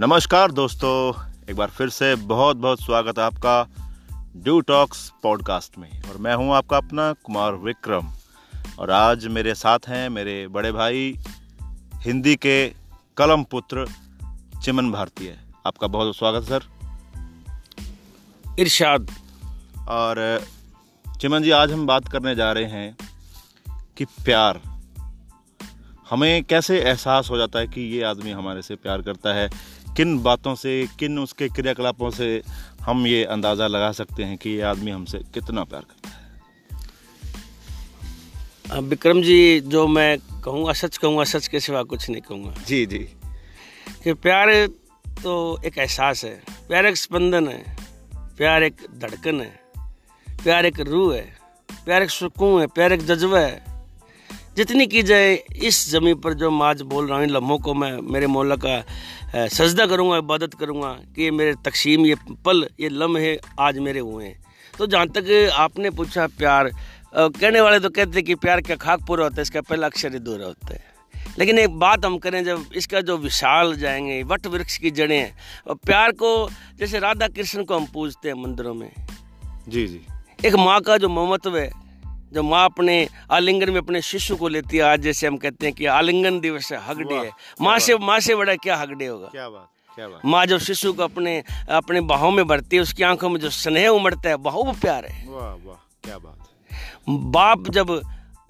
[0.00, 1.14] नमस्कार दोस्तों
[1.50, 3.68] एक बार फिर से बहुत बहुत स्वागत है आपका
[4.36, 8.08] ड्यू टॉक्स पॉडकास्ट में। और मैं हूँ आपका अपना कुमार विक्रम।
[8.78, 11.18] और आज मेरे साथ हैं मेरे बड़े भाई
[11.94, 12.68] हिंदी के
[13.16, 13.86] कलम पुत्र
[14.64, 16.62] चिमन भारतीय आपका बहुत बहुत स्वागत सर।
[18.58, 19.10] इरशाद।
[19.88, 20.42] और
[21.20, 22.96] चिमन जी आज हम बात करने जा रहे हैं
[23.96, 24.60] कि प्यार।
[26.10, 29.48] हमें कैसे एहसास हो जाता है कि ये आदमी हमारे से प्यार करता है?
[29.96, 32.42] किन बातों से किन उसके क्रियाकलापों से
[32.80, 36.14] हम ये अंदाज़ा लगा सकते हैं कि ये आदमी हमसे कितना प्यार करता है?
[38.80, 42.98] विक्रम जी जो मैं कहूँगा सच कहूँगा सच के सिवा कुछ नहीं कहूँगा। जी जी।
[44.04, 44.66] कि प्यार
[45.22, 47.76] तो एक एहसास है प्यार एक स्पंदन है
[48.36, 49.60] प्यार एक धड़कन है
[50.28, 51.36] प्यार एक रूह है
[51.84, 53.73] प्यार एक सुकून है प्यार एक जज्बा है।
[54.56, 57.74] जितनी की जाए इस ज़मीन पर जो मैं आज बोल रहा हूँ इन लम्हों को
[57.74, 62.88] मैं मेरे मौला का सजदा करूँगा इबादत करूँगा कि ये मेरे तकसीम ये पल ये
[62.88, 64.42] लम्हे आज मेरे हुए हैं।
[64.74, 66.70] तो जहाँ तक आपने पूछा प्यार
[67.14, 70.12] कहने वाले तो कहते हैं कि प्यार क्या खाक पूरा होता है इसका पहला अक्षर
[70.12, 70.82] ही दूर होता है।
[71.38, 75.36] लेकिन एक बात हम करें जब इसका जो विशाल जाएँगे वट वृक्ष की जड़ें हैं
[75.68, 78.90] और प्यार को जैसे राधा कृष्ण को हम पूजते हैं मंदिरों में।
[79.68, 80.00] जी जी।
[80.44, 81.70] एक माँ का जो ममत्व है
[82.34, 82.96] जो माँ अपने
[83.30, 86.72] आलिंगन में अपने शिशु को लेती है आज जैसे हम कहते हैं कि आलिंगन दिवस
[86.72, 89.26] है हगडे है। माँ से माँ से बड़ा क्या हगडे होगा?
[89.26, 89.68] क्या बात
[89.98, 93.38] क्या बात। माँ जब शिशु को अपने अपने बाहों में भरती है उसकी आँखों में
[93.40, 98.00] जो स्नेह उमड़ता है बहुत प्यार है। वाह वाह क्या बात। बाप जब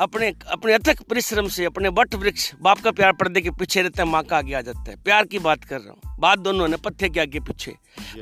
[0.00, 4.02] अपने अपने अथक परिश्रम से अपने वट वृक्ष बाप का प्यार पर्दे के पीछे रहता
[4.02, 6.68] है माँ का आगे आ जाता है। प्यार की बात कर रहा हूँ। बात दोनों
[6.68, 7.74] ने पत्थे के आगे पीछे।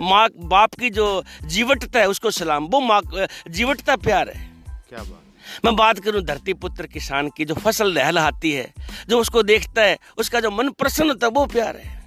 [0.02, 1.06] माँ बाप की जो
[1.46, 3.00] जीवटता है उसको सलाम। वो माँ
[3.48, 4.50] जीवटता प्यार है।
[4.88, 5.21] क्या बात।
[5.64, 8.72] मैं बात करूँ धरती पुत्र किसान की जो फ़सल लहलहाती है
[9.08, 12.00] जो उसको देखता है उसका जो मन प्रसन्न होता है वो प्यार है।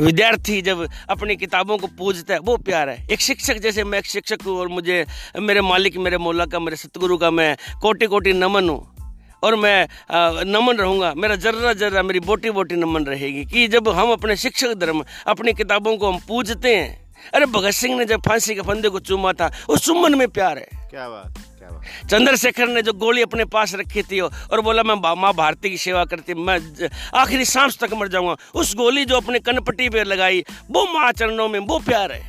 [0.00, 4.06] विद्यार्थी जब अपनी किताबों को पूजता है वो प्यार है। एक शिक्षक जैसे मैं एक
[4.06, 5.04] शिक्षक हूँ और मुझे
[5.38, 8.86] मेरे मालिक मेरे मौला का मेरे सतगुरु का मैं कोटि कोटि नमन हूँ।
[9.42, 9.88] और मैं
[10.46, 14.74] नमन रहूँगा मेरा जर्रा जर्रा मेरी बोटी बोटी नमन रहेगी कि जब हम अपने शिक्षक
[14.74, 18.88] धर्म अपनी किताबों को हम पूजते हैं अरे भगत सिंह ने जब फांसी के फंदे
[18.88, 21.39] को चूमा था उस चुम्बन में प्यार है। क्या बात।
[22.10, 26.04] चंद्रशेखर ने जो गोली अपने पास रखी थी और बोला मैं माँ भारती की सेवा
[26.04, 26.58] करती मैं
[27.14, 31.48] आखिरी सांस तक मर जाऊँगा। उस गोली जो अपने कनपट्टी पे लगाई वो माँ चरणों
[31.48, 32.22] में वो प्यार है।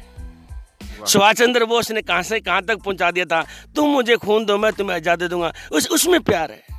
[1.06, 3.41] सुभाष चंद्र बोस ने कहा से कहाँ तक पहुँचा दिया था?
[3.75, 6.71] तुम मुझे खून दो मैं तुम्हें आज़ादी दूँगा। उस उसमें प्यार है।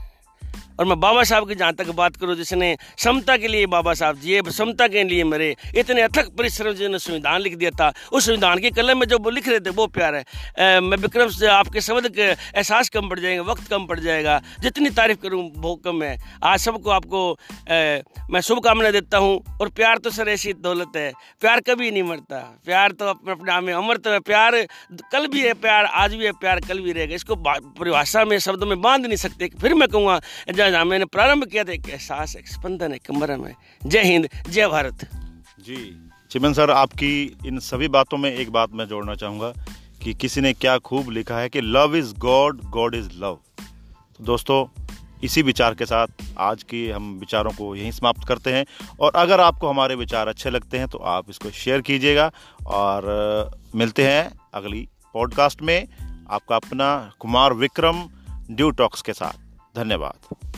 [0.78, 4.18] और मैं बाबा साहब की जहाँ तक बात करूँ जिसने समता के लिए बाबा साहब
[4.18, 8.58] जी समता के लिए मरे इतने अथक परिश्रम जिन्होंने संविधान लिख दिया था। उस संविधान
[8.58, 11.46] की कलम में जो वो लिख रहे थे वो प्यार है। आ, मैं विक्रम से
[11.48, 15.74] आपके शब्द के एहसास कम पड़ जाएँगे वक्त कम पड़ जाएगा। जितनी तारीफ़ करूँ वो
[15.76, 17.36] कम है। आज सबको आपको आ,
[18.30, 22.38] मैं शुभकामना देता हूँ और प्यार तो सर ऐसी दौलत है। प्यार कभी नहीं मरता।
[22.64, 24.60] प्यार तो अपने अपने आप में अमृत है। प्यार
[25.12, 28.66] कल भी है प्यार आज भी है प्यार कल भी रहेगा। इसको परिभाषा में शब्दों
[28.66, 30.20] में बाँध नहीं सकते। फिर मैं कहूँगा
[30.70, 33.56] जहाँ मैंने प्रारंभ किया था, एक एहसास, एक स्पंदन, एक मरम है।
[33.86, 35.08] जय हिंद, जय भारत।
[35.60, 39.52] जी, चिमन सर, आपकी इन सभी बातों में एक बात मैं जोड़ना चाहूँगा
[40.02, 43.38] कि किसी ने क्या खूब लिखा है कि love is God God is love
[44.18, 44.82] तो दोस्तों,
[45.24, 46.06] इसी विचार के साथ
[46.38, 48.66] आज की हम विचारों को यहीं समाप्त करते हैं।
[49.00, 52.30] और अगर आपको हमारे विचार अच्छे लगते हैं तो आप इसको शेयर कीजिएगा।
[52.66, 55.88] और मिलते हैं अगली पॉडकास्ट में।
[56.30, 58.08] आपका अपना कुमार विक्रम
[58.50, 59.32] ड्यू टॉक्स के साथ।
[59.76, 60.51] धन्यवाद।